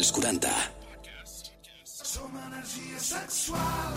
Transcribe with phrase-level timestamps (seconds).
[0.00, 0.48] als 40.
[1.84, 3.92] Som energia sexual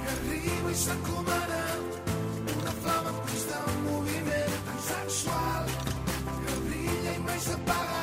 [0.00, 1.60] que arriba i s'encomana
[2.52, 5.70] una flama en constant moviment tan sexual
[6.26, 8.02] que brilla i mai s'apaga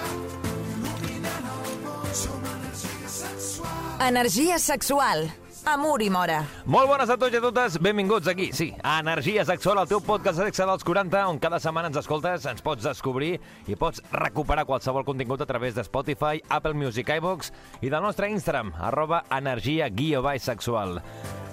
[0.72, 5.30] il·luminant el món som energia sexual Energia sexual.
[5.70, 6.40] Amor i mora.
[6.66, 10.02] Molt bones a tots i a totes, benvinguts aquí, sí, a Energia Sexual, el teu
[10.02, 13.36] podcast sexe dels 40, on cada setmana ens escoltes, ens pots descobrir
[13.70, 17.54] i pots recuperar qualsevol contingut a través de Spotify, Apple Music, iVox
[17.84, 21.04] i del nostre Instagram, arroba energia guió sexual.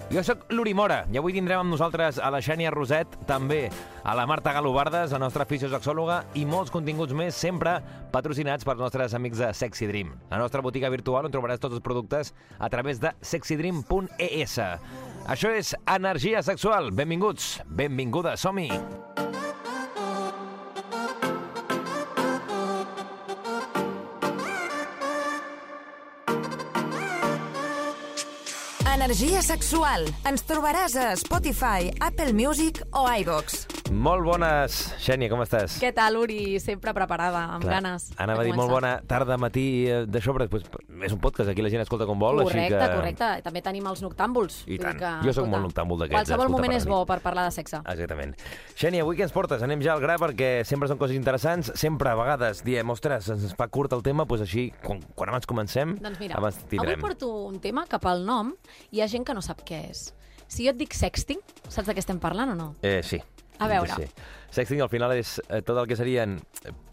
[0.06, 3.64] Jo sóc l'Uri Mora i avui tindrem amb nosaltres a la Xènia Roset, també
[4.06, 7.80] a la Marta Galobardes, la nostra fisiosexòloga, i molts continguts més, sempre
[8.14, 10.14] patrocinats pels nostres amics de Sexy Dream.
[10.30, 14.59] La nostra botiga virtual on trobaràs tots els productes a través de sexydream.es.
[15.27, 16.95] Això és Energia Sexual.
[16.95, 18.70] Benvinguts, benvingudes, som-hi!
[29.06, 30.02] Energia sexual.
[30.26, 33.75] Ens trobaràs a Spotify, Apple Music o iVox.
[33.87, 35.77] Molt bones, Xènia, com estàs?
[35.79, 36.59] Què tal, Uri?
[36.59, 38.09] Sempre preparada, amb Clar, ganes.
[38.19, 40.48] Anava a dir molt bona tarda, matí, de sobre.
[40.51, 40.65] Pues,
[41.06, 42.41] és un podcast, aquí la gent escolta com vol.
[42.42, 42.97] Correcte, així que...
[42.98, 43.29] correcte.
[43.47, 44.59] També tenim els noctàmbuls.
[44.67, 44.98] I tant.
[44.98, 47.79] Que, Jo sóc escolta, molt noctàmbul d'aquests, Qualsevol moment és bo per parlar de sexe.
[47.95, 48.34] Exactament.
[48.75, 49.62] Xènia, avui què ens portes?
[49.62, 51.70] Anem ja al gra perquè sempre són coses interessants.
[51.79, 55.47] Sempre, a vegades, diem, ostres, ens fa curt el tema, doncs així, quan, quan abans
[55.47, 57.01] comencem, Doncs mira, abans avui tindrem.
[57.07, 58.51] porto un tema que pel nom
[58.91, 60.09] hi ha gent que no sap què és.
[60.51, 62.69] Si jo et dic sexting, saps de què estem parlant o no?
[62.83, 63.23] Eh, sí.
[63.58, 63.92] A veure.
[63.96, 64.04] Sí.
[64.50, 66.36] Sexting al final és eh, tot el que serien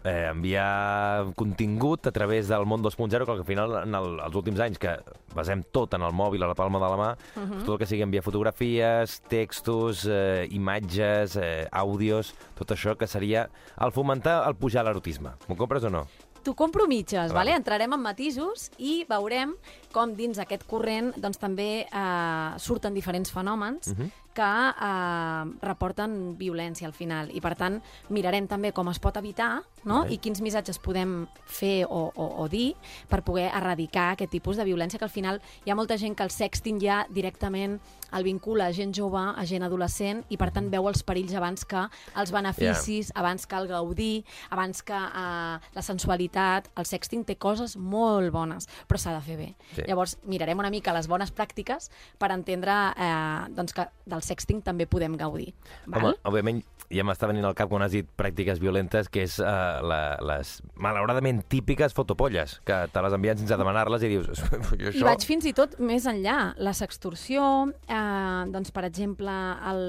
[0.04, 4.60] eh, enviar contingut a través del món 2.0, que al final en el, els últims
[4.60, 4.96] anys que
[5.34, 7.52] basem tot en el mòbil a la palma de la mà, uh Mhm.
[7.52, 7.64] -huh.
[7.64, 13.48] tot el que sigui enviar fotografies, textos, eh, imatges, eh, àudios, tot això que seria
[13.80, 15.30] el fomentar, el pujar l'erotisme.
[15.48, 16.06] M'ho compres o no?
[16.42, 17.34] T'ho compro mitges, Clar.
[17.34, 17.54] vale?
[17.56, 19.54] entrarem en matisos i veurem
[19.92, 24.10] com dins aquest corrent doncs, també eh, surten diferents fenòmens Mhm.
[24.34, 27.30] Que eh, reporten violència al final.
[27.32, 27.80] I, per tant,
[28.10, 30.02] mirarem també com es pot evitar no?
[30.02, 30.14] Vale.
[30.14, 32.72] i quins missatges podem fer o, o, o dir
[33.10, 36.24] per poder erradicar aquest tipus de violència, que al final hi ha molta gent que
[36.26, 37.78] el sexting ja directament
[38.14, 41.66] el vincula a gent jove, a gent adolescent, i per tant veu els perills abans
[41.66, 41.82] que
[42.20, 44.24] els beneficis, abans que el gaudir,
[44.54, 46.70] abans que eh, la sensualitat.
[46.78, 49.48] El sexting té coses molt bones, però s'ha de fer bé.
[49.74, 49.82] Sí.
[49.88, 51.90] Llavors, mirarem una mica les bones pràctiques
[52.20, 55.52] per entendre eh, doncs que del sexting també podem gaudir.
[55.86, 56.10] Val?
[56.10, 56.62] Home, òbviament,
[56.92, 60.56] ja m'està venint al cap quan has dit pràctiques violentes, que és uh, la, les
[60.80, 64.42] malauradament típiques fotopolles, que te les envien sense demanar-les i dius,
[64.74, 65.04] jo I això...
[65.08, 66.54] vaig fins i tot més enllà.
[66.64, 67.44] La sextorsió,
[67.88, 69.32] eh, doncs, per exemple,
[69.70, 69.82] el...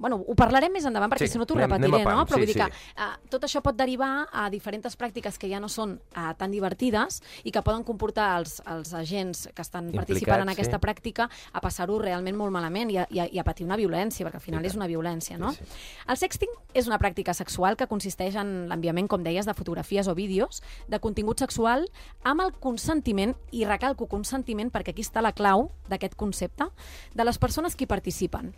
[0.00, 2.26] Bueno, ho parlarem més endavant perquè Sí, si no t'ho repetiré, pam, no?
[2.28, 2.62] Però sí, vull dir sí.
[2.62, 6.52] que eh, tot això pot derivar a diferents pràctiques que ja no són eh, tan
[6.52, 10.82] divertides i que poden comportar els, els agents que estan Implicats, participant en aquesta sí.
[10.84, 14.26] pràctica a passar-ho realment molt malament i a, i, a, i a patir una violència,
[14.26, 15.52] perquè al final és una violència, no?
[15.54, 15.66] Sí,
[16.08, 20.14] El sexting és una pràctica sexual que consisteix en l'enviament, com deies, de fotografies o
[20.14, 21.88] vídeos de contingut sexual
[22.24, 26.68] amb el consentiment, i recalco consentiment perquè aquí està la clau d'aquest concepte,
[27.14, 28.54] de les persones que hi participen,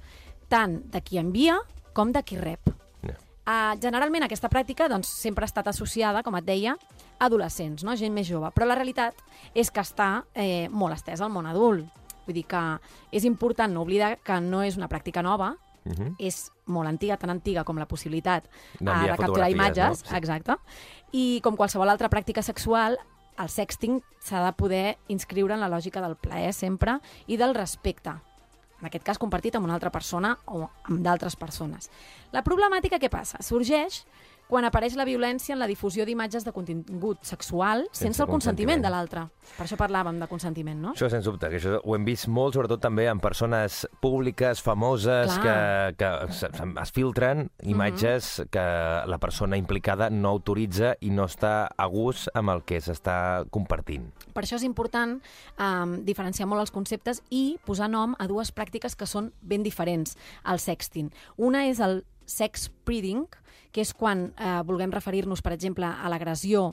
[0.48, 1.60] tant de qui envia
[1.92, 2.76] com de qui rep.
[3.46, 7.94] Uh, generalment aquesta pràctica doncs, sempre ha estat associada, com et deia, a adolescents, no?
[7.94, 8.50] gent més jove.
[8.50, 9.20] Però la realitat
[9.54, 11.86] és que està eh, molt estesa al món adult.
[12.26, 12.62] Vull dir que
[13.12, 15.54] és important no oblidar que no és una pràctica nova,
[15.86, 16.14] Uh -huh.
[16.18, 18.48] és molt antiga, tan antiga com la possibilitat
[18.80, 20.10] uh, de capturar imatges, no?
[20.10, 20.16] Sí.
[20.16, 20.56] exacte.
[21.12, 22.98] I com qualsevol altra pràctica sexual,
[23.38, 28.10] el sexting s'ha de poder inscriure en la lògica del plaer sempre i del respecte.
[28.80, 31.90] En aquest cas, compartit amb una altra persona o amb d'altres persones.
[32.32, 33.40] La problemàtica què passa?
[33.40, 34.04] Sorgeix
[34.48, 38.80] quan apareix la violència en la difusió d'imatges de contingut sexual sense, Sense el consentiment
[38.80, 38.82] consentiment.
[38.84, 39.26] de l'altre.
[39.56, 40.92] Per això parlàvem de consentiment, no?
[40.94, 45.32] Això, sens dubte, que això ho hem vist molt, sobretot també en persones públiques, famoses,
[45.38, 45.90] que, Clar.
[45.90, 45.96] Mhm.
[45.96, 46.50] que se-
[46.82, 48.58] es filtren imatges que
[49.06, 54.12] la persona implicada no autoritza i no està a gust amb el que s'està compartint.
[54.32, 55.20] Per això és important
[55.58, 60.16] um, diferenciar molt els conceptes i posar nom a dues pràctiques que són ben diferents
[60.44, 61.10] al sexting.
[61.36, 63.26] Una és el sex breeding,
[63.76, 66.70] que és quan eh, vulguem referir-nos, per exemple, a l'agressió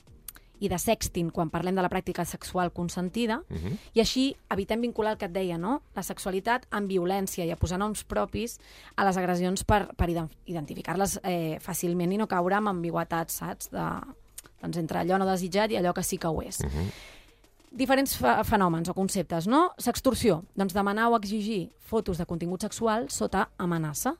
[0.64, 3.76] i de sexting quan parlem de la pràctica sexual consentida, uh -huh.
[3.92, 5.82] i així evitem vincular el que et deia, no?
[5.94, 8.58] la sexualitat amb violència i a posar noms propis
[8.96, 13.70] a les agressions per, per ident- identificar-les eh, fàcilment i no caure amb ambigüetats, saps?
[13.70, 13.84] De,
[14.62, 16.60] doncs entre allò no desitjat i allò que sí que ho és.
[16.60, 16.90] Uh -huh
[17.74, 19.72] diferents fe- fenòmens o conceptes, no?
[19.78, 24.14] Sextorsió, doncs demanar o exigir fotos de contingut sexual sota amenaça.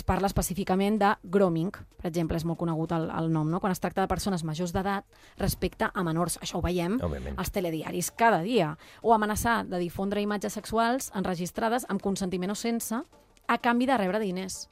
[0.00, 3.60] Es parla específicament de grooming, per exemple, és molt conegut el, el nom, no?
[3.60, 5.04] quan es tracta de persones majors d'edat
[5.40, 6.38] respecte a menors.
[6.40, 7.36] Això ho veiem Òbviament.
[7.36, 8.72] als telediaris cada dia.
[9.02, 14.22] O amenaçar de difondre imatges sexuals enregistrades amb consentiment o sense a canvi de rebre
[14.22, 14.68] diners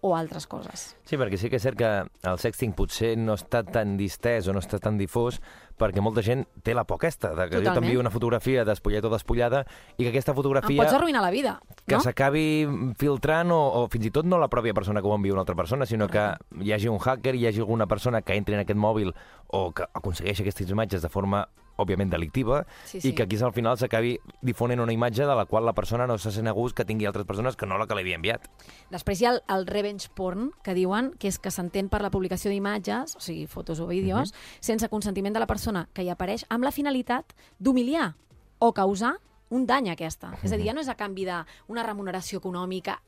[0.00, 0.90] o altres coses.
[1.04, 1.90] Sí, perquè sí que és cert que
[2.28, 5.40] el sexting potser no està tan distès o no està tan difós
[5.78, 7.82] perquè molta gent té la por aquesta, de que jo Totalment.
[7.84, 9.64] t'envio una fotografia despullat o despullada
[9.98, 12.00] i que aquesta Em fotografia pots arruïnar la vida, que no?
[12.00, 12.66] s'acabi
[12.98, 15.54] filtrant o, o fins i tot no la pròpia persona que ho envia una altra
[15.58, 16.24] persona, sinó que
[16.62, 19.12] hi hagi un hacker, hi hagi alguna persona que entri en aquest mòbil
[19.48, 21.46] o que aconsegueixi aquestes imatges de forma
[21.76, 23.12] òbviament delictiva, Sí, i sí.
[23.12, 26.30] que aquí al final s'acabi difonent una imatge de la qual la persona no se
[26.32, 28.46] sent a gust que tingui altres persones que no la que li havia enviat.
[28.90, 32.08] Després hi ha el, el revenge porn, que diuen que és que s'entén per la
[32.08, 34.32] publicació d'imatges, o sigui, fotos o vídeos,
[34.64, 38.14] sense consentiment de la persona que hi apareix, amb la finalitat d'humiliar
[38.58, 39.16] o causar
[39.50, 40.32] un dany a aquesta.
[40.42, 42.98] És a dir, ja no és a canvi d'una remuneració econòmica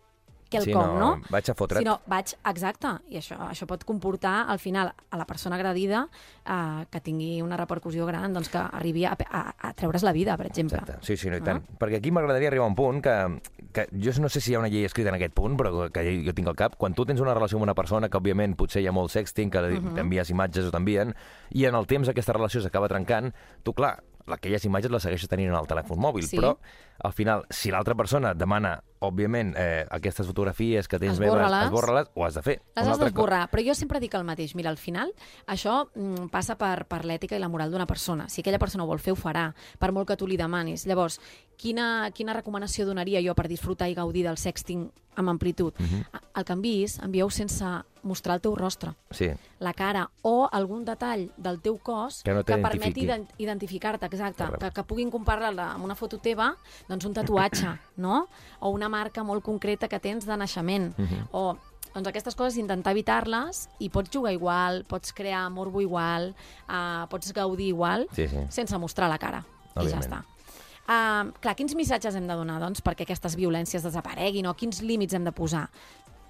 [0.49, 1.23] que el Sí, com, no, no?
[1.31, 1.83] vaig a fotre't.
[1.83, 6.09] Sinó vaig, exacte, i això, això pot comportar al final a la persona agredida
[6.47, 10.37] eh, que tingui una repercussió gran, doncs que arribi a, a, a treure's la vida,
[10.37, 10.79] per exemple.
[10.79, 11.45] Exacte, sí, sí, no, i No?
[11.45, 11.63] tant.
[11.79, 13.41] Perquè aquí m'agradaria arribar a un punt que,
[13.73, 16.05] que jo no sé si hi ha una llei escrita en aquest punt, però que
[16.25, 16.77] jo tinc al cap.
[16.77, 19.51] Quan tu tens una relació amb una persona, que òbviament potser hi ha molt sexting,
[19.51, 19.95] que Mhm.
[19.95, 21.15] t'envies imatges o t'envien,
[21.51, 25.49] i en el temps aquesta relació s'acaba trencant, tu, clar, aquelles imatges les segueixes tenint
[25.49, 26.37] en el telèfon mòbil, Sí.
[26.37, 26.59] però
[27.03, 31.35] al final, si l'altra persona et demana, òbviament, eh, aquestes fotografies que tens meves,
[31.65, 32.61] esborra-les, ho has de fer.
[32.77, 34.55] Les has d'esborrar, però jo sempre dic el mateix.
[34.55, 35.13] Mira, al final,
[35.47, 38.29] això mm, passa per, per l'ètica i la moral d'una persona.
[38.29, 40.87] Si aquella persona ho vol fer, ho farà, per molt que tu li demanis.
[40.87, 41.21] Llavors,
[41.57, 45.75] quina, quina recomanació donaria jo per disfrutar i gaudir del sexting amb amplitud?
[45.79, 46.21] Mm -hmm.
[46.37, 47.65] El que enviïs, envieu sense
[48.03, 49.29] mostrar el teu rostre, Sí,
[49.59, 54.45] la cara o algun detall del teu cos Que no que permeti ident- identificar-te, exacte,
[54.59, 56.57] que, que puguin comparar-la amb una foto teva,
[56.89, 57.67] doncs un tatuatge,
[57.97, 58.29] no?
[58.61, 61.29] O una marca molt concreta que tens de naixement, Mhm.
[61.33, 61.57] o
[61.95, 66.35] doncs aquestes coses intentar evitar-les i pots jugar igual, pots crear morbo igual,
[66.69, 68.37] uh, pots gaudir igual, Sí, sí.
[68.51, 69.45] sense mostrar la cara.
[69.75, 70.05] I ja Òbviament.
[70.05, 70.25] està.
[70.89, 75.13] Uh, clar, quins missatges hem de donar doncs, perquè aquestes violències desapareguin o quins límits
[75.15, 75.69] hem de posar?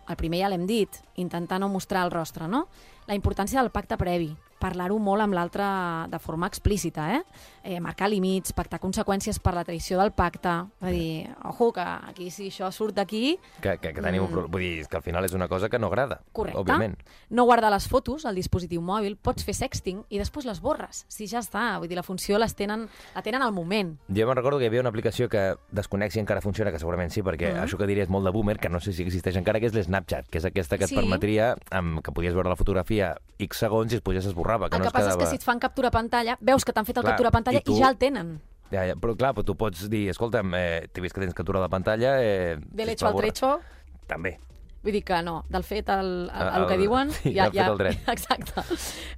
[0.09, 2.67] El primer ja l'hem dit, intentar no mostrar el rostre, no?
[3.07, 5.65] La importància del pacte previ, parlar-ho molt amb l'altre
[6.11, 7.23] de forma explícita, eh?
[7.65, 7.81] eh?
[7.81, 10.49] Marcar límits, pactar conseqüències per la traïció del pacte,
[10.83, 14.33] va dir, ojo, que aquí si això surt d'aquí, Que, que, que tenim un Mm.
[14.33, 14.53] problema.
[14.53, 16.59] Vull dir, que al final és una cosa que no agrada, correcte.
[16.59, 16.97] òbviament.
[17.31, 21.27] No guardar les fotos al dispositiu mòbil, pots fer sexting i després les borres, si
[21.27, 21.79] ja està.
[21.79, 23.97] Vull dir, la funció les tenen, la tenen al moment.
[24.09, 27.11] Jo me'n recordo que hi havia una aplicació que desconec si encara funciona, que segurament
[27.11, 27.63] sí, perquè Mhm.
[27.65, 29.75] això que diria és molt de boomer, que no sé si existeix encara, que és
[29.75, 30.95] l'Snapchat, que és aquesta que et Sí.
[30.97, 34.17] permetria amb, que podies veure la fotografia X segons i després
[34.49, 35.23] s'esborrava, que el no que es passa quedava...
[35.23, 37.59] és que si et fan captura pantalla, veus que t'han fet el Clar, captura pantalla
[37.59, 38.41] i tu- i ja el tenen.
[38.71, 41.61] Ja, ja, però clar, però tu pots dir, escolta'm, eh, t'he vist que tens captura
[41.61, 42.17] de pantalla...
[42.23, 43.61] Eh, De l'hecho al trecho,
[44.07, 44.39] També.
[44.83, 47.11] vull dir que no, del fet al, al, al El- que diuen...
[47.13, 47.99] sí, ja, fet ja, al dret.
[48.15, 48.63] Exacte.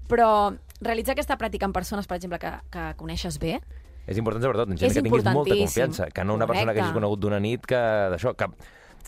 [0.08, 3.58] Però realitzar aquesta pràctica amb persones, per exemple, que, que coneixes bé,
[4.10, 6.80] És important, sobretot, en gent És que tinguis molta confiança, que no una persona que
[6.80, 7.78] hagis conegut d'una nit que
[8.10, 8.46] d'això, que...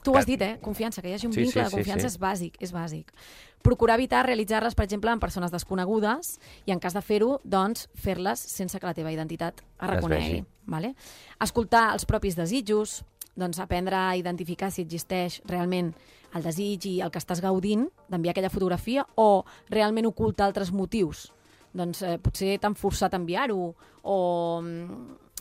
[0.02, 0.56] Tu ho has dit, eh?
[0.62, 2.14] Confiança, que hi hagi un Sí, vincle sí, de sí, confiança sí.
[2.14, 3.12] és bàsic, és bàsic.
[3.62, 8.40] Procurar evitar realitzar-les, per exemple, amb persones desconegudes i, en cas de fer-ho, doncs, fer-les
[8.40, 10.42] sense que la teva identitat es reconegui.
[10.66, 10.94] Vale?
[11.42, 13.02] Escoltar els propis desitjos,
[13.38, 15.92] doncs aprendre a identificar si existeix realment
[16.34, 21.30] el desig i el que estàs gaudint d'enviar aquella fotografia o realment oculta altres motius.
[21.72, 23.72] Doncs eh, potser t'han forçat a enviar-ho
[24.02, 24.18] o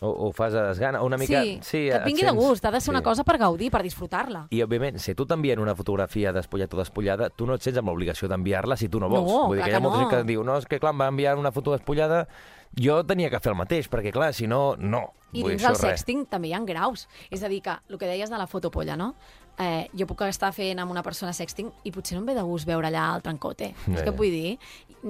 [0.02, 1.44] mm, O, o fas a desgana, una mica...
[1.44, 3.04] sí, sí, que et vingui de sents- gust, ha de ser una sí.
[3.06, 4.48] cosa per gaudir, per disfrutar-la.
[4.50, 7.88] I, òbviament, si tu t'envien una fotografia despullat o despullada, tu no et sents amb
[7.94, 9.30] l'obligació d'enviar-la si tu no vols.
[9.30, 10.16] No, Vull dir que hi ha molta gent no.
[10.18, 12.24] que diu, no, és que clar, em va enviar una foto despullada,
[12.82, 15.04] jo tenia que fer el mateix, perquè clar, si no, no.
[15.34, 16.00] I Vull dins del això res.
[16.02, 17.06] sexting també hi ha graus.
[17.30, 19.14] És a dir, que el que deies de la fotopolla, no?
[19.62, 22.46] Eh, jo puc estar fent amb una persona sexting i potser no em ve de
[22.48, 23.74] gust veure allà el trencote.
[23.86, 24.16] Ja, és que ja.
[24.18, 24.56] vull dir,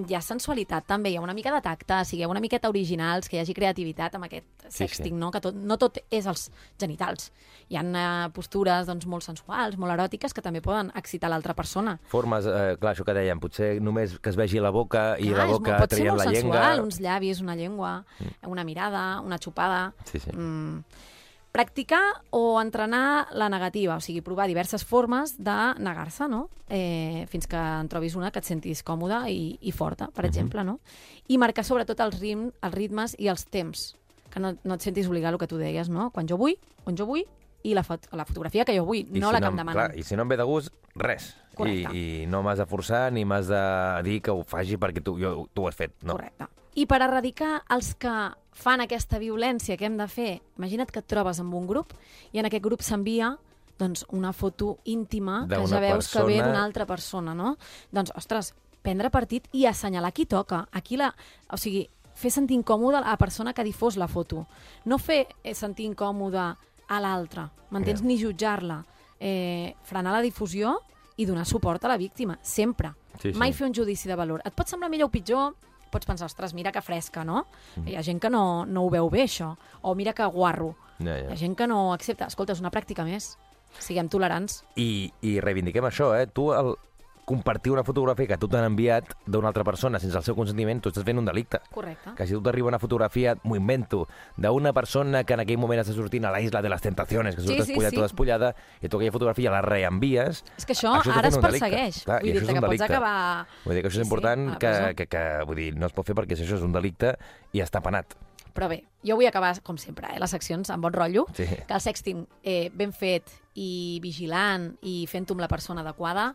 [0.10, 3.38] hi ha sensualitat també, hi ha una mica de tacte, sigueu una miqueta originals, que
[3.38, 5.20] hi hagi creativitat amb aquest Sí, sexting, sí.
[5.20, 5.31] no?
[5.36, 6.46] Que tot, no tot és els
[6.79, 7.29] genitals.
[7.72, 11.98] Hi ha eh, postures doncs, molt sensuals, molt eròtiques, que també poden excitar l'altra persona.
[12.12, 15.43] Formes, eh, clar, això que dèiem, potser només que es vegi la boca i Clar,
[15.43, 16.55] la boca molt, pot ser traient molt la llengua.
[16.55, 17.93] sensual, uns llavis, una llengua,
[18.48, 19.91] una mirada, una xupada...
[20.08, 20.31] Sí, sí.
[20.31, 20.86] Mm.
[21.51, 26.46] Practicar o entrenar la negativa, o sigui, provar diverses formes de negar-se, no?
[26.70, 30.63] Eh, fins que en trobis una que et sentis còmoda i, i forta, per exemple,
[30.63, 30.77] no?
[31.27, 33.98] I marcar sobretot els, rim, els ritmes i els temps,
[34.31, 36.08] que no, no et sentis obligar el que tu deies, no?
[36.15, 36.55] Quan jo vull,
[36.88, 37.25] on jo vull,
[37.67, 39.60] i la, fot la fotografia que jo vull, I no si la que em- em
[39.60, 39.75] demanen.
[39.75, 41.34] Clar, I si no em ve de gust, res.
[41.51, 41.91] I, Correcte.
[41.93, 43.62] I no m'has de forçar ni m'has de
[44.08, 45.98] dir que ho faci perquè tu, jo, tu ho has fet.
[46.01, 46.15] No.
[46.15, 46.48] Correcte.
[46.79, 48.15] I per erradicar els que
[48.51, 51.93] fan aquesta violència que hem de fer, imagina't que et trobes amb un grup
[52.34, 53.38] i en aquest grup s'envia
[53.79, 57.55] doncs, una foto íntima que ja veus que ve persona- d'una altra persona, no?
[57.91, 60.67] Doncs, ostres, prendre partit i assenyalar qui toca.
[60.72, 61.15] Aquí la...
[61.50, 64.46] O sigui, fer sentir incòmode a la persona que difós la foto.
[64.86, 68.01] No fer eh, sentir incòmode a l'altre, m'entens?
[68.01, 68.05] Ja.
[68.08, 68.84] Ni jutjar-la.
[69.20, 70.79] Eh, frenar la difusió
[71.17, 72.93] i donar suport a la víctima, sempre.
[73.20, 73.38] Sí, sí.
[73.39, 74.41] Mai fer un judici de valor.
[74.46, 75.55] Et pot semblar millor o pitjor,
[75.91, 77.45] pots pensar, ostres, mira que fresca, no?
[77.75, 77.88] Mm.
[77.91, 79.53] Hi ha gent que no, no ho veu bé, això.
[79.83, 80.74] O mira que guarro.
[81.00, 81.33] Ja, Hi ja.
[81.33, 82.29] ha gent que no accepta.
[82.31, 83.36] Escolta, és una pràctica més.
[83.79, 84.62] Siguem tolerants.
[84.75, 86.25] I, I reivindiquem això, eh?
[86.27, 86.74] Tu, el
[87.32, 90.92] compartir una fotografia que tu t'han enviat d'una altra persona sense el seu consentiment, tu
[90.92, 91.62] estàs fent un delicte.
[91.72, 92.14] Correcte.
[92.18, 94.04] Que si tu t'arriba una fotografia, m'ho invento,
[94.38, 97.42] d'una persona que en aquell moment està sortint a la isla de les tentaciones, que
[97.42, 98.02] Sí, surt sí, despullat sí.
[98.02, 100.44] o despullada, i tu aquella fotografia la reenvies...
[100.58, 102.02] És que això, Això ara es persegueix.
[102.06, 102.90] Clar, vull un que pots delicte.
[102.92, 103.48] acabar...
[103.66, 105.88] Vull dir que això és Sí, sí, important, la que, que, que, vull dir, no
[105.88, 107.16] es pot fer perquè si això és un delicte
[107.56, 108.18] i està penat.
[108.52, 111.26] Però bé, jo vull acabar, com sempre, eh, les seccions amb bon rotllo.
[111.38, 111.46] Sí.
[111.48, 116.34] Que el sexting eh, ben fet i vigilant i fent-ho amb la persona adequada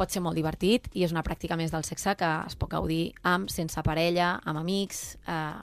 [0.00, 3.10] pot ser molt divertit i és una pràctica més del sexe que es pot gaudir
[3.22, 5.18] amb, sense parella, amb amics...
[5.28, 5.58] Eh,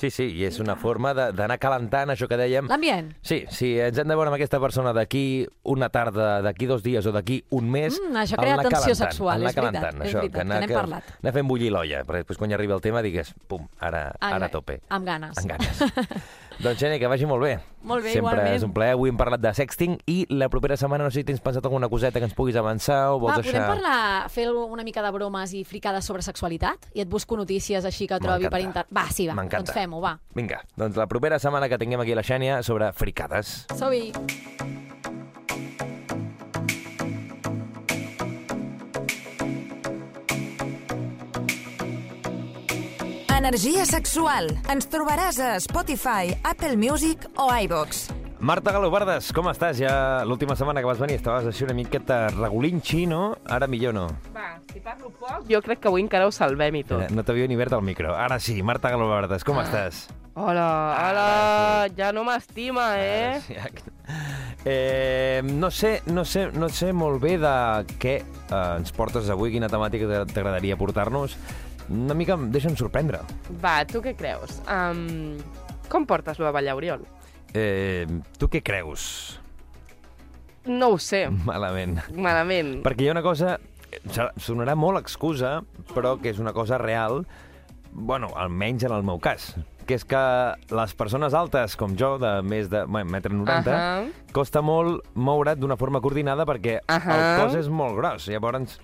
[0.00, 2.70] Sí, sí, i és una forma d'anar calentant això que dèiem.
[2.70, 3.10] L'ambient.
[3.20, 7.04] Sí, sí, ens hem de veure amb aquesta persona d'aquí una tarda, d'aquí dos dies
[7.04, 7.98] o d'aquí un mes.
[8.00, 10.70] Mm, això crea tensió calentant, sexual, és veritat, calentant, és això, veritat, que anar, que
[10.70, 11.10] n'hem parlat.
[11.20, 14.48] anar fent bullir l'olla, perquè després quan hi arribi el tema digues, pum, ara, ara
[14.48, 14.78] a tope.
[14.88, 15.36] Amb ganes.
[15.36, 15.84] Amb ganes.
[16.62, 17.58] doncs, Xeni, que vagi molt bé.
[17.82, 18.56] Molt bé, Sempre igualment.
[18.56, 18.92] és un plaer.
[18.92, 21.88] Avui hem parlat de sexting i la propera setmana no sé si tens pensat alguna
[21.88, 23.62] coseta que ens puguis avançar o vols Va, deixar...
[23.64, 26.90] podem parlar, fer una mica de bromes i fricades sobre sexualitat?
[26.94, 28.92] I et busco notícies així que trobi per internet.
[28.92, 30.18] Va, sí, va, doncs fem-ho, va.
[30.36, 33.64] Vinga, doncs la propera setmana que tinguem aquí la Xènia sobre fricades.
[33.76, 34.89] Som-hi.
[43.40, 44.50] Energia sexual.
[44.68, 48.10] Ens trobaràs a Spotify, Apple Music o iVox.
[48.40, 49.78] Marta Galobardes, com estàs?
[49.80, 49.94] Ja
[50.28, 53.34] l'última setmana que vas venir estaves així una miqueta regulinxi, no?
[53.48, 54.06] Ara millor no.
[54.36, 57.00] Va, si parlo poc, jo crec que avui encara ho salvem i tot.
[57.06, 58.12] Mira, no t'havia ni obert el micro.
[58.16, 60.06] Ara sí, Marta Galobardes, com estàs?
[60.40, 60.66] Hola,
[61.00, 61.26] hola,
[61.96, 63.40] ja no m'estima, eh?
[63.46, 63.56] Sí,
[64.64, 67.52] Eh, no sé, no sé, no sé molt bé de
[68.02, 71.36] què eh, ens portes avui, quina temàtica t'a- t'agradaria portar-nos.
[71.90, 73.20] Una mica em deixa'm sorprendre.
[73.62, 74.60] Va, tu què creus?
[74.70, 75.36] Um,
[75.90, 77.02] com portes lo de Oriol?
[77.52, 78.06] Eh,
[78.38, 79.40] tu què creus?
[80.66, 81.98] No ho sé, Malament.
[82.14, 82.76] malament.
[82.84, 83.58] Perquè hi ha una cosa...
[84.38, 85.64] Sonarà molt excusa,
[85.96, 87.24] però que és una cosa real,
[87.90, 89.56] bueno, almenys en el meu cas,
[89.88, 90.20] que és que
[90.70, 94.04] les persones altes, com jo, de més de bueno, 1,90 m, Ahà.
[94.30, 97.16] costa molt moure't d'una forma coordinada perquè Ahà.
[97.16, 98.28] el cos és molt gros.
[98.30, 98.78] Llavors,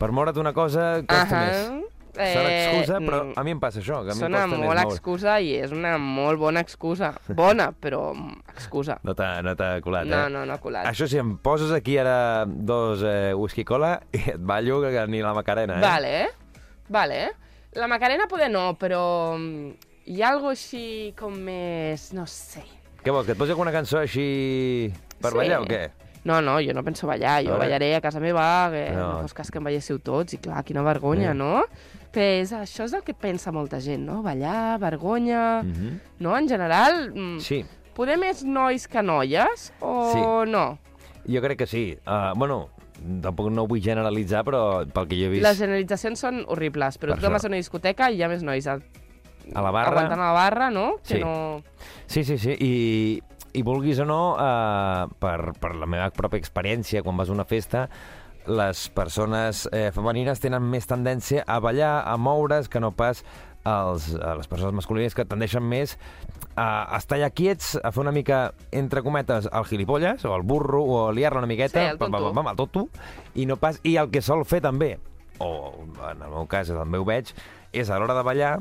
[0.00, 1.44] per moure't una cosa costa Ahà.
[1.44, 1.92] més.
[2.16, 4.60] Serà excusa, però mm, a mi em passa això, que a mi em Sona més
[4.64, 7.12] molt excusa i és una molt bona excusa.
[7.28, 8.02] Bona, però
[8.54, 8.98] excusa.
[9.04, 9.54] No t'ha no
[9.84, 10.30] colat, No, eh?
[10.32, 10.86] no, no ha colat.
[10.88, 15.20] Això si em poses aquí ara dos eh, whisky cola i et ballo que ni
[15.22, 15.84] la Macarena, eh?
[15.84, 16.14] Vale,
[16.88, 17.20] vale.
[17.76, 19.70] La Macarena poder no, però mm,
[20.08, 22.12] hi ha algo així com més...
[22.16, 22.64] no sé.
[23.04, 25.36] Què vols, que et posi alguna cançó així per Sí.
[25.38, 25.84] ballar o què?
[26.26, 29.02] No, no, jo no penso ballar, jo ballaré a casa meva, que No.
[29.12, 31.34] no, fos cas que em balléssiu tots, i clar, quina vergonya, Eh.
[31.38, 31.62] no?
[32.12, 34.22] Però és, això és el que pensa molta gent, no?
[34.24, 35.62] Ballar, vergonya...
[35.62, 36.00] Mhm.
[36.20, 40.78] No, en general, mm, Sí, poder més nois que noies, o no?
[41.26, 41.98] jo crec que sí.
[42.06, 42.68] Uh, bueno,
[43.20, 47.16] tampoc no vull generalitzar, però pel que jo he vist Les generalitzacions són horribles, però
[47.18, 48.76] Per vas a una discoteca i hi ha més nois a...
[48.78, 49.90] a la barra...
[49.90, 50.96] aguantant a la barra, no?
[51.02, 51.20] Que Sí.
[51.20, 51.62] no...
[52.06, 53.20] Sí, sí, sí, i,
[53.58, 57.44] i vulguis o no, uh, per, per la meva pròpia experiència, quan vas a una
[57.44, 57.88] festa,
[58.46, 63.24] les persones eh, femenines tenen més tendència a ballar, a moure's, que no pas
[63.66, 65.96] els, a les persones masculines que tendeixen més
[66.54, 70.84] a estar allà quiets, a fer una mica, entre cometes, el gilipolles, o el burro,
[70.84, 72.34] o a liar-la una miqueta, Sí, el pam, pam, tonto.
[72.34, 72.86] pam, pam, el tonto,
[73.34, 73.80] i no pas...
[73.82, 74.94] I el que sol fer també,
[75.42, 75.50] o
[76.12, 77.34] en el meu cas també ho veig,
[77.76, 78.54] és a l'hora de ballar,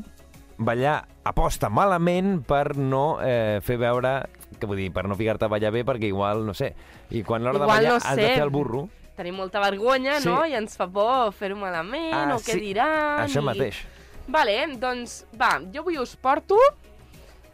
[0.57, 4.17] ballar aposta malament per no eh, fer veure,
[4.59, 6.73] que vull dir, per no ficar-te a ballar bé, perquè igual, no sé,
[7.11, 8.33] i quan l'hora de ballar no has de sé.
[8.39, 10.27] fer el burro, Tenim molta vergonya, Sí.
[10.27, 10.41] no?
[10.45, 12.59] I ens fa por fer-ho malament, Ah, o què sí.
[12.59, 13.23] diran...
[13.27, 13.45] això i...
[13.45, 13.83] mateix.
[14.27, 16.57] Vale, doncs, va, jo avui us porto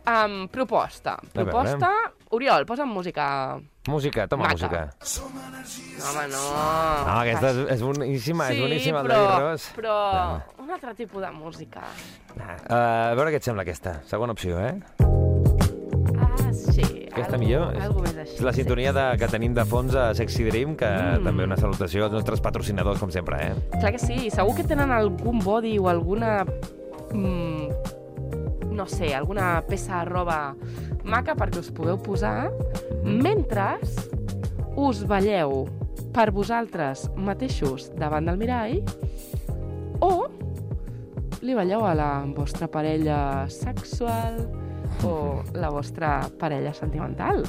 [0.05, 1.17] amb proposta.
[1.33, 1.91] Proposta...
[2.31, 3.59] Oriol, posa'm música...
[3.91, 4.53] Música, toma Maca.
[4.55, 4.81] música.
[5.99, 6.43] No, home, no.
[7.03, 9.65] No, aquesta és, és boníssima, sí, és boníssima, el però, David Ross.
[9.75, 10.45] però Ah.
[10.63, 11.83] un altre tipus de música.
[12.37, 13.99] Uh, a veure què et sembla aquesta.
[14.07, 15.60] Segona opció, eh?
[17.35, 18.19] Algo, millor?
[18.21, 18.35] Així.
[18.35, 21.23] És la sintonia de, que tenim de fons a Sexy Dream, que Mm.
[21.23, 23.53] també una salutació als nostres patrocinadors, com sempre, eh?
[23.79, 24.29] Clar que sí.
[24.29, 26.45] Segur que tenen algun body o alguna...
[27.13, 27.67] Mm,
[28.71, 30.55] no sé, alguna peça de roba
[31.03, 32.51] maca perquè us pugueu posar
[33.03, 33.21] Mhm.
[33.21, 33.65] mentre
[34.77, 35.67] us balleu
[36.13, 38.81] per vosaltres mateixos davant del mirall
[39.99, 40.27] o
[41.41, 44.39] li balleu a la vostra parella sexual
[45.03, 47.45] o la vostra parella sentimental.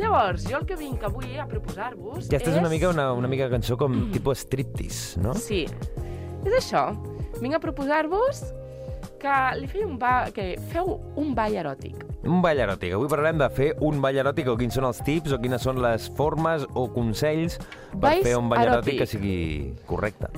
[0.00, 3.28] Llavors, jo el que vinc avui a proposar-vos Aquesta és una és mica una, una
[3.28, 5.34] mica cançó com tipus striptease, no?
[5.36, 5.66] Sí,
[6.46, 6.86] és això.
[7.40, 8.46] Vinc a proposar-vos
[9.20, 10.30] que li feu un, ba...
[10.32, 12.06] que feu un ball eròtic.
[12.24, 12.94] Un ball eròtic.
[12.96, 15.80] Avui parlarem de fer un ball eròtic o quins són els tips o quines són
[15.84, 19.02] les formes o consells per Balls fer un ball eròtic eròtic.
[19.02, 19.36] que sigui
[19.88, 20.32] correcte,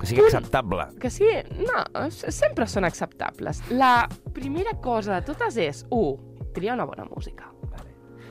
[0.00, 0.88] que sigui acceptable.
[1.02, 1.28] Que sí,
[1.62, 3.62] no, sempre són acceptables.
[3.70, 6.16] La primera cosa de totes és, un,
[6.56, 7.52] triar una bona música.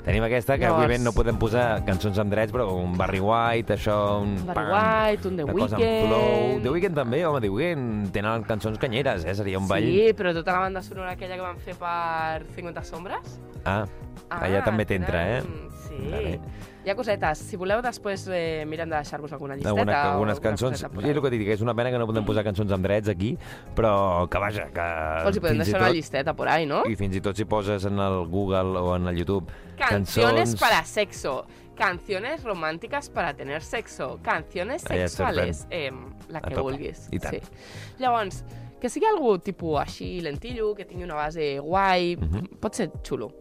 [0.06, 3.74] Tenim aquesta, que Llavors- òbviament no podem posar cançons amb drets, però un Barry White,
[3.74, 4.36] això, un...
[4.46, 5.80] Barry pam, White, un The amb flow.
[5.80, 6.62] Weeknd.
[6.62, 9.34] The Weeknd també, home, The Weeknd tenen cançons canyeres, eh?
[9.34, 9.82] Seria un ball...
[9.90, 13.40] Sí, però tota la banda sonora aquella que van fer per 50 sombres...
[13.66, 13.88] Ah,
[14.30, 15.42] allà també t'entra, eh?
[15.88, 15.98] Sí.
[16.12, 16.40] Vale.
[16.86, 17.40] Hi ha cosetes.
[17.50, 19.72] Si voleu, després eh, mirem de deixar-vos alguna llisteta.
[19.74, 20.78] Alguna, o algunes cançons...
[20.84, 23.32] Sí, el que dic, és una pena que no podem posar cançons amb drets aquí,
[23.76, 24.86] però que vaja, que...
[24.86, 26.84] Però els hi podem deixar una tot- llisteta por ahí, no?
[26.86, 30.60] I fins i tot si poses en el Google o en el YouTube Canciones cançons...
[30.62, 31.46] para sexo.
[31.76, 34.20] Canciones romàntiques para tener sexo.
[34.24, 35.66] Canciones sexuales.
[35.72, 35.90] Eh,
[36.30, 37.08] la que vulguis.
[37.12, 37.34] I tant.
[37.42, 37.98] Sí.
[38.00, 38.44] Llavors,
[38.80, 42.60] que sigui algú tipus així, lentillo, que tingui una base guai, Mhm.
[42.62, 43.32] pot ser xulo.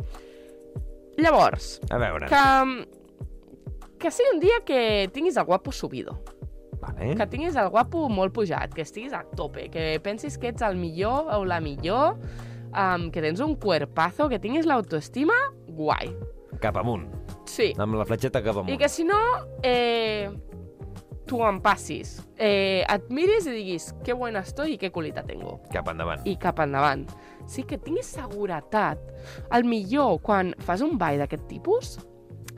[1.17, 2.27] Llavors, A veure...
[2.29, 2.87] que,
[4.03, 6.19] que sigui un dia que tinguis el guapo subido.
[6.81, 7.15] Vale.
[7.17, 10.77] Que tinguis el guapo molt pujat, que estiguis a tope, que pensis que ets el
[10.77, 12.19] millor o la millor,
[12.75, 15.37] um, que tens un cuerpazo, que tinguis l'autoestima
[15.69, 16.11] guai.
[16.61, 17.07] Cap amunt.
[17.49, 17.73] Sí.
[17.81, 18.75] Amb la fletxeta cap amunt.
[18.75, 19.19] I que si no,
[19.63, 20.29] eh,
[21.27, 22.17] tu em passis.
[22.37, 25.59] Eh, et miris i diguis que buena estoy i que culita tengo.
[25.73, 26.25] Cap endavant.
[26.29, 27.07] I cap endavant.
[27.51, 29.01] Sí que tinguis seguretat.
[29.53, 31.97] El millor, quan fas un ball d'aquest tipus,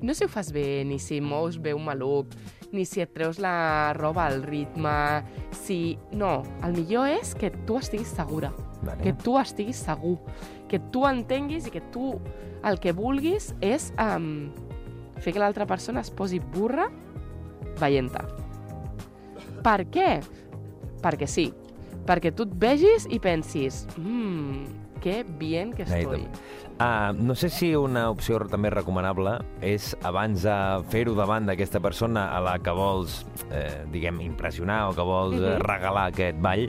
[0.02, 2.34] no si ho fas bé, ni si mous bé un maluc,
[2.72, 5.98] ni si et treus la roba al ritme, si...
[6.12, 9.00] No, el millor és que tu estiguis segura, Vale.
[9.02, 10.18] que tu estiguis segur,
[10.68, 12.16] que tu entenguis i que tu
[12.66, 14.50] el que vulguis és um,
[15.22, 16.90] fer que l'altra persona es posi burra
[17.80, 18.45] veient-te.
[19.66, 20.10] Per què?
[21.02, 21.48] Perquè sí.
[22.06, 26.22] Perquè tu et vegis i pensis mmm, que bien que estoy.
[26.76, 30.56] Uh, no sé si una opció també recomanable és, abans de
[30.92, 35.56] fer-ho davant d'aquesta persona a la que vols, eh, diguem, impressionar o que vols eh,
[35.56, 35.64] Mhm.
[35.64, 36.68] regalar aquest ball,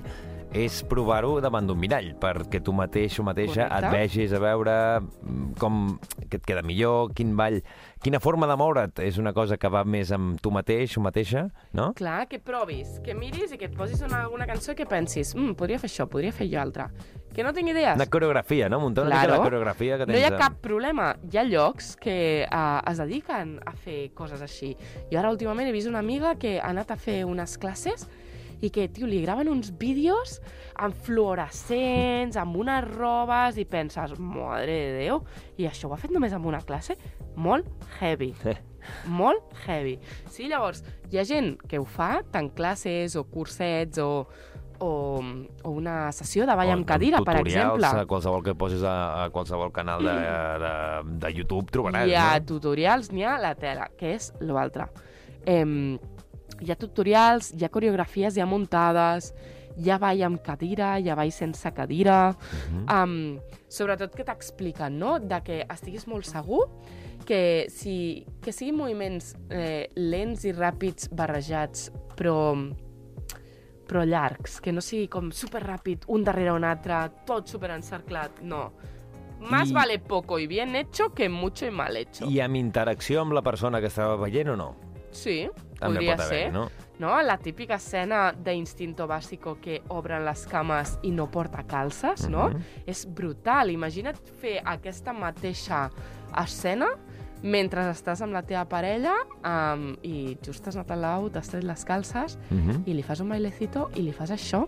[0.56, 3.86] és provar-ho davant d'un mirall, perquè tu mateix o mateixa Correcte.
[3.86, 7.60] et vegis a veure mm, com que et queda millor, quin ball,
[8.04, 11.48] quina forma de moure't és una cosa que va més amb tu mateix o mateixa,
[11.74, 11.92] no?
[12.00, 15.36] Clar, que provis, que miris i que et posis una, alguna cançó i que pensis
[15.36, 16.90] mm, podria fer això, podria fer allò altre.
[17.38, 17.94] Que no tinc idees.
[18.00, 18.80] Una coreografia, no?
[18.82, 19.38] Muntar una mica Claro.
[19.44, 20.24] la coreografia que No tens...
[20.24, 21.12] hi ha cap problema.
[21.30, 24.72] Hi ha llocs que uh, es dediquen a fer coses així.
[25.12, 28.08] Jo ara últimament he vist una amiga que ha anat a fer unes classes
[28.62, 30.40] i que, tio, li graven uns vídeos
[30.82, 35.22] amb fluorescents, amb unes robes, i penses, madre de Déu,
[35.58, 36.98] i això ho ha fet només amb una classe?
[37.38, 38.34] Molt heavy.
[38.46, 38.58] Eh.
[39.12, 39.98] Molt heavy.
[40.32, 44.28] Sí, llavors, hi ha gent que ho fa, tant classes o cursets o,
[44.80, 44.92] o,
[45.64, 48.04] o una sessió de ball O amb cadira, per tutorials, exemple.
[48.04, 50.16] A qualsevol que posis a, a qualsevol canal de,
[50.64, 50.74] de,
[51.26, 52.46] de YouTube trobaràs, Hi ha no?
[52.54, 54.90] tutorials, n'hi ha la tela, que és l'altre.
[55.48, 55.98] Em,
[56.62, 59.34] hi ha tutorials, hi ha coreografies ja muntades,
[59.78, 62.32] hi ha ball amb cadira, hi ha ball sense cadira...
[62.72, 62.86] Mhm.
[62.90, 66.64] Um, sobretot que t'expliquen, no?, de que estiguis molt segur,
[67.28, 72.38] que, si, que siguin moviments eh, lents i ràpids barrejats, però
[73.88, 78.42] però llargs, que no sigui com super ràpid, un darrere un altre, tot super encerclat,
[78.44, 78.66] no.
[79.40, 82.26] Más I- vale poco y bien hecho que mucho y mal hecho.
[82.28, 84.76] I amb interacció amb la persona que estava veient o no?
[85.12, 85.48] Sí,
[85.80, 86.54] També podria pot haver, ser.
[86.54, 86.70] no?
[87.00, 87.22] No?
[87.22, 92.50] La típica escena d'instinto básico que obren les cames i no porta calces, no?
[92.50, 92.62] Mhm.
[92.88, 93.70] És brutal.
[93.70, 95.90] Imagina't fer aquesta mateixa
[96.36, 96.88] escena
[97.44, 99.14] mentre estàs amb la teva parella
[99.46, 102.82] um, i just has anat al lavabo, t'has tret les calces Uh -huh.
[102.88, 104.68] i li fas un bailecito i li fas això.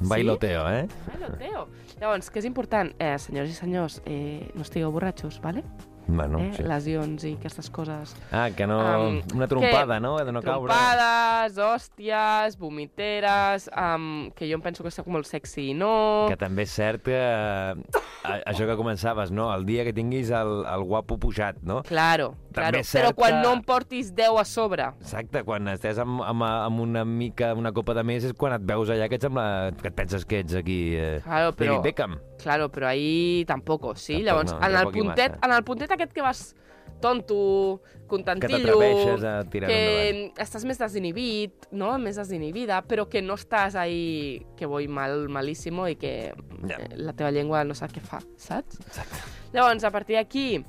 [0.00, 0.86] Bailoteo, eh?
[1.06, 1.66] Bailoteo.
[2.00, 2.92] Llavors, què és important?
[2.98, 5.64] Eh, senyors i senyors, eh, no estigueu borratxos, vale?
[6.08, 6.52] Bueno, eh?
[6.56, 6.62] sí.
[6.64, 8.78] Lesions i aquestes coses Ah, que no...
[8.80, 10.16] Am, una trompada, que- no?
[10.24, 10.72] De no caure.
[10.72, 16.26] Trompades, hòsties, vomiteres, um, que jo em penso que sóc molt sexy i no...
[16.32, 17.18] Que també és cert que...
[17.18, 19.50] eh, això que començaves, no?
[19.54, 21.82] El dia que tinguis el, el guapo pujat, no?
[21.88, 22.78] Claro, claro.
[22.78, 24.88] és cert Però quan que- no em portis 10 a sobre.
[25.00, 28.62] Exacte, quan estàs amb, amb, amb una mica, una copa de més és quan et
[28.66, 31.72] veus allà que et sembla que et penses que ets aquí eh, Claro, però...
[31.78, 32.18] David Beckham.
[32.42, 34.22] Claro, però ahí tampoco, sí?
[34.22, 35.46] Tampoc Llavors, no, en, el puntet, massa.
[35.46, 36.54] en el puntet aquest que vas
[37.00, 39.78] tonto, contentillo, t'atreveixes a tirar que
[40.10, 40.40] endavant.
[40.42, 41.92] estàs més desinhibit, no?
[42.02, 47.12] més desinhibida, però que no estàs ahí que voy mal, malíssimo i que eh, la
[47.12, 48.80] teva llengua no sap què fa, saps?
[48.86, 49.20] Exacte.
[49.52, 50.64] Llavors, a partir d'aquí,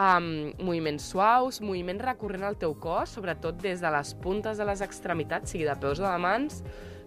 [0.00, 4.84] um, moviments suaus, moviment recurrent al teu cos, sobretot des de les puntes de les
[4.84, 6.62] extremitats, sigui de peus o de mans,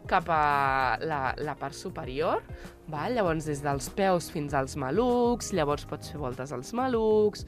[0.08, 2.44] cap a la, la part superior,
[2.92, 3.16] val?
[3.16, 7.46] llavors des dels peus fins als malucs, llavors pots fer voltes als malucs,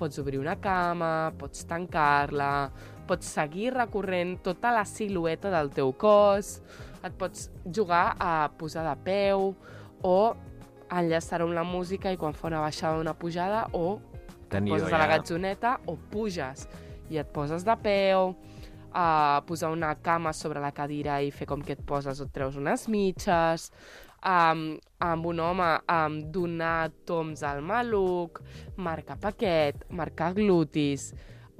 [0.00, 2.70] pots obrir una cama, pots tancar-la,
[3.08, 6.58] pots seguir recorrent tota la silueta del teu cos,
[7.04, 9.52] et pots jugar a posar de peu
[10.02, 10.18] o
[10.88, 13.98] enllaçar-ho amb la música i quan fa una baixada una pujada o
[14.48, 16.66] Tenir poses a la gatzoneta o puges
[17.10, 18.34] i et poses de peu,
[18.92, 22.32] a posar una cama sobre la cadira i fer com que et poses o et
[22.32, 23.68] treus unes mitges,
[24.24, 24.62] um,
[25.04, 28.40] amb un home um, donar toms al maluc,
[28.76, 31.10] marcar paquet, marcar glutis,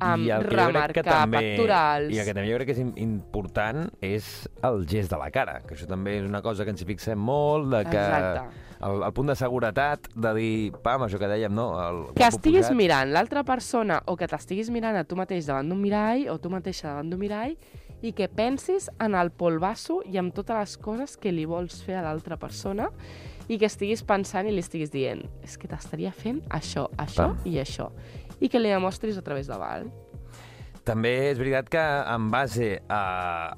[0.01, 2.12] um, I remarcar també, pectorals...
[2.14, 4.31] I el que també jo crec que és im- important és
[4.64, 7.20] el gest de la cara, que això també és una cosa que ens hi fixem
[7.20, 8.64] molt, de que Exacte.
[8.81, 10.53] El, el punt de seguretat, de dir,
[10.85, 11.71] pam, això que dèiem, no?
[11.83, 12.79] El, que estiguis posat.
[12.79, 16.53] mirant l'altra persona o que t'estiguis mirant a tu mateix davant d'un mirall o tu
[16.53, 17.57] mateixa davant d'un mirall
[18.03, 21.99] i que pensis en el polvasso i en totes les coses que li vols fer
[21.99, 22.93] a l'altra persona
[23.49, 27.41] i que estiguis pensant i li estiguis dient és que t'estaria fent això, això Pam.
[27.49, 27.91] i això
[28.38, 29.88] i que li demostris a través de val.
[30.88, 31.81] També és veritat que
[32.14, 33.01] en base a,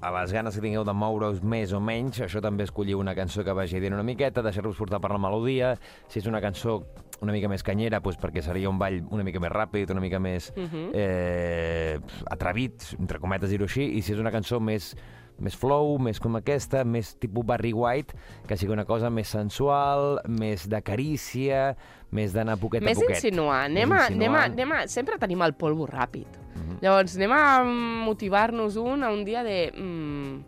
[0.03, 3.45] a les ganes que tingueu de moure-us més o menys, això també escollir una cançó
[3.47, 5.77] que vagi dient una miqueta, deixar-vos portar per la melodia,
[6.11, 6.81] si és una cançó
[7.21, 10.19] una mica més canyera, doncs perquè seria un ball una mica més ràpid, una mica
[10.19, 10.91] més Mhm.
[10.95, 11.99] eh,
[12.33, 14.95] atrevit, entre cometes dir-ho així, i si és una cançó més
[15.41, 18.13] més flow, més com aquesta, més tipus Barry White,
[18.47, 21.77] que sigui una cosa més sensual, més de carícia,
[22.13, 23.17] més d'anar poquet Més a poquet.
[23.25, 23.71] insinuant.
[23.71, 24.53] Anem Més a, anem, a, insinuant.
[24.53, 24.83] anem a...
[24.93, 26.27] Sempre tenim el polvo ràpid.
[26.81, 27.63] Llavors, anem a
[28.07, 29.73] motivar-nos un a un dia de...
[29.77, 30.39] Mm,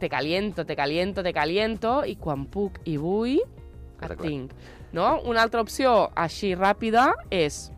[0.00, 4.16] te caliento, te caliento, te caliento, i quan puc i vull, et clar.
[4.20, 4.50] tinc.
[4.92, 5.20] No?
[5.24, 7.70] Una altra opció així ràpida és,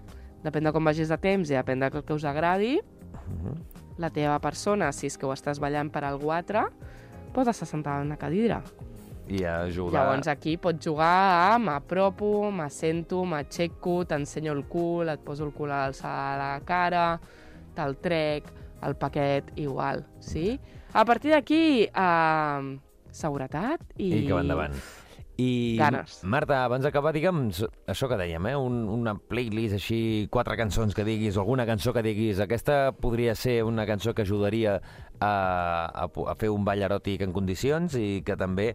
[0.42, 2.79] depèn de com vagis de temps i depèn del que us agradi,
[3.29, 3.55] Mhm.
[3.99, 6.64] la teva persona, si és que ho estàs ballant per algú altre,
[7.35, 8.62] pot estar sentada en una cadira.
[9.29, 10.01] I ajudar...
[10.07, 15.71] Llavors aquí pots jugar a m'apropo, m'assento, m'aixeco, t'ensenyo el cul, et poso el cul
[15.71, 17.21] a l'alçada de la cara,
[17.79, 20.59] te'l trec, el paquet, igual, sí?
[20.93, 22.79] A partir d'aquí, eh,
[23.11, 24.12] seguretat i...
[24.23, 24.75] I que va endavant.
[25.38, 26.17] I, Ganes.
[26.27, 27.45] Marta, abans d'acabar, digue'm
[27.87, 28.57] això que dèiem, eh?
[28.59, 30.01] Un, una playlist així,
[30.35, 34.81] quatre cançons que diguis, alguna cançó que diguis, aquesta podria ser una cançó que ajudaria
[35.21, 38.73] a, a, a fer un ball eròtic en condicions i que també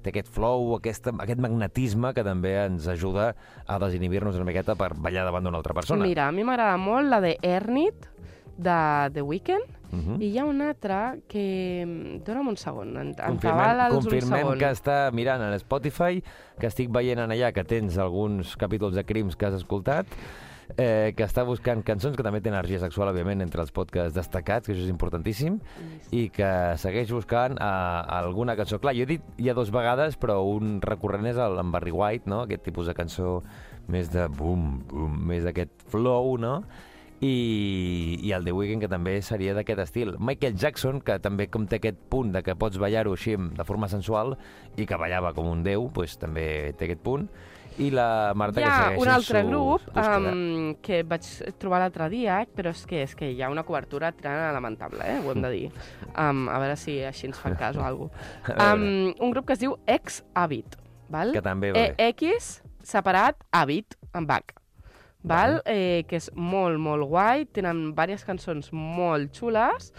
[0.00, 3.34] té aquest flow, aquesta, aquest magnetisme que també ens ajuda
[3.66, 6.08] a desinhibir-nos una miqueta per ballar davant d'una altra persona.
[6.08, 8.08] Mira, a mi m'agrada molt la de Ernit,
[8.56, 10.16] de The Weeknd, Mhm.
[10.20, 12.20] i hi ha una altra que...
[12.26, 14.58] Dóna'm un segon, en, Confirmem, entabala'ls un segon.
[14.58, 16.22] que està mirant en Spotify,
[16.58, 20.06] que estic veient en allà que tens alguns capítols de crims que has escoltat,
[20.76, 24.66] eh, que està buscant cançons que també té energia sexual, òbviament, entre els podcasts destacats,
[24.66, 25.60] que això és importantíssim,
[26.10, 26.50] i que
[26.82, 28.80] segueix buscant eh, alguna cançó.
[28.82, 32.26] Clar, jo he dit ja dues vegades, però un recurrent és el en Barry White,
[32.28, 32.42] no?
[32.42, 33.44] aquest tipus de cançó
[33.86, 36.64] més de bum, bum, més d'aquest flow, no?
[37.24, 40.14] I, i el The Weeknd, que també seria d'aquest estil.
[40.20, 43.88] Michael Jackson, que també com té aquest punt de que pots ballar-ho així de forma
[43.88, 44.36] sensual
[44.76, 47.28] i que ballava com un déu, doncs també té aquest punt.
[47.76, 51.26] I la Marta, Hi que ha segueix un altre sus grup um, que vaig
[51.60, 55.18] trobar l'altre dia, però és que, és que hi ha una cobertura tirant lamentable, eh?
[55.20, 55.66] ho hem de dir.
[56.14, 58.12] Um, a veure si així ens fan cas o alguna
[58.46, 58.70] cosa.
[58.72, 60.78] Um, un grup que es diu Ex Habit,
[61.12, 61.36] val?
[61.36, 61.90] Que també va bé.
[62.00, 64.56] E X separat Habit amb H.
[65.26, 65.60] Val?
[65.66, 67.46] Eh, que és molt, molt guai.
[67.50, 69.90] Tenen diverses cançons molt xules.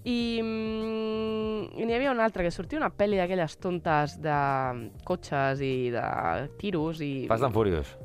[0.00, 4.36] I, mm, n'hi havia una altra, que sortia una pel·li d'aquelles tontes de
[5.04, 6.04] cotxes i de
[6.60, 7.26] tiros i...
[7.28, 7.96] Fast and Furious.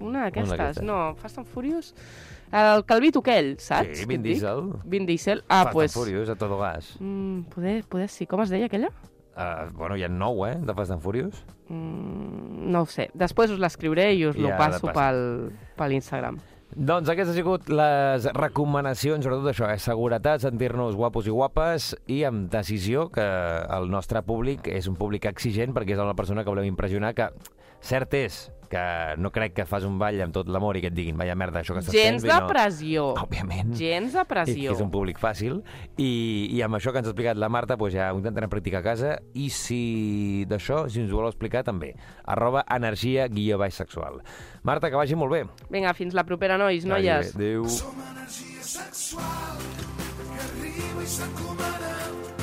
[0.00, 1.94] Una d'aquestes, no, Fast and Furious.
[2.52, 4.02] El Calvito aquell, saps?
[4.02, 4.22] Sí, Vin?
[4.24, 4.70] Diesel.
[4.84, 5.42] Vin Diesel.
[5.48, 5.96] Ah, Fast pues...
[5.96, 6.94] and Furious, a todo gas.
[7.00, 8.26] Mm, poder, poder sí.
[8.26, 8.92] Com es deia aquella?
[9.38, 11.44] Uh, bueno, hi ha nou, eh, de Fast and Furious.
[11.68, 13.08] Mm, no ho sé.
[13.14, 14.96] Després us l'escriuré i us Ja, lo de passo pas.
[14.96, 16.40] pel, per l'Instagram.
[16.74, 19.78] Doncs aquestes han sigut les recomanacions, sobretot això, eh?
[19.80, 25.24] seguretat, sentir-nos guapos i guapes i amb decisió, que el nostre públic és un públic
[25.30, 27.30] exigent perquè és la persona que volem impressionar, que
[27.84, 30.94] Cert és que no crec que fas un ball amb tot l'amor i que et
[30.96, 32.28] diguin, vaya merda, això que estàs Gens fent...
[32.28, 32.48] de no.
[32.50, 33.06] pressió.
[33.22, 33.72] Òbviament.
[33.78, 34.74] Gens de pressió.
[34.74, 35.62] és un públic fàcil.
[35.96, 36.10] I,
[36.52, 38.86] I amb això que ens ha explicat la Marta, doncs ja ho intentarem practicar a
[38.90, 39.14] casa.
[39.32, 41.94] I si d'això, si ens ho voleu explicar, també.
[42.28, 44.20] Arroba energia guió baix sexual.
[44.68, 45.44] Marta, que vagi molt bé.
[45.72, 47.32] Vinga, fins la propera, nois, noies.
[47.34, 47.64] Adéu.
[47.72, 49.64] Som energia sexual
[50.28, 52.37] que arriba i s'encomana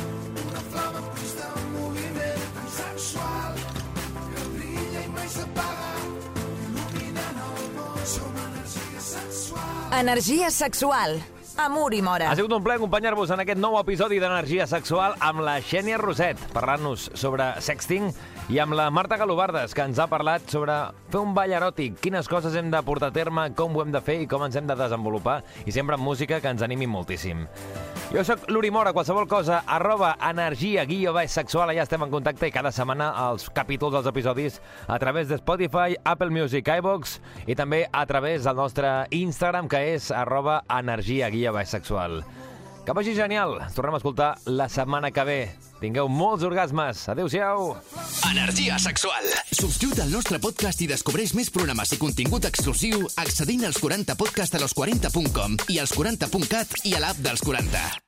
[9.91, 11.35] energia sexual.
[11.58, 12.28] Amor i mora.
[12.28, 16.41] Ha sigut un plaer acompanyar-vos en aquest nou episodi d'Energia Sexual amb la Xènia Roset,
[16.52, 18.10] parlant-nos sobre sexting,
[18.52, 20.76] i amb la Marta Galobardes, que ens ha parlat sobre
[21.10, 24.04] fer un ball eròtic, quines coses hem de portar a terme, com ho hem de
[24.04, 27.48] fer i com ens hem de desenvolupar, i sempre amb música que ens animi moltíssim.
[28.12, 32.52] Jo sóc l'Uri Mora, qualsevol cosa, arroba energia guió baix sexual, allà estem en contacte
[32.52, 37.56] i cada setmana els capítols dels episodis a través de Spotify, Apple Music, iVox i
[37.58, 42.23] també a través del nostre Instagram, que és arroba energia guió baix sexual.
[42.86, 45.39] Que vagi genial, tornem a escoltar la setmana que ve.
[45.81, 47.01] Tingueu molts orgasmes.
[47.10, 47.73] Adéu-siau.
[48.29, 49.25] Energia sexual.
[49.49, 54.63] Subscriu't al nostre podcast i descobreix més programes i contingut exclusiu accedint als 40podcast a
[54.63, 58.05] los40.com i als 40.cat i a l'app dels 40.